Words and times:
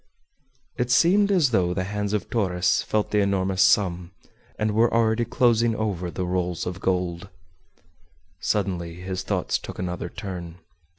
It 0.77 0.89
seemed 0.89 1.31
as 1.31 1.51
though 1.51 1.75
the 1.75 1.83
hands 1.83 2.11
of 2.13 2.27
Torres 2.31 2.81
felt 2.81 3.11
the 3.11 3.19
enormous 3.19 3.61
sum, 3.61 4.09
and 4.57 4.71
were 4.71 4.91
already 4.91 5.25
closing 5.25 5.75
over 5.75 6.09
the 6.09 6.25
rolls 6.25 6.65
of 6.65 6.79
gold. 6.81 7.29
Suddenly 8.39 8.95
his 8.95 9.21
thoughts 9.21 9.59
took 9.59 9.77
another 9.77 10.09
turn. 10.09 10.57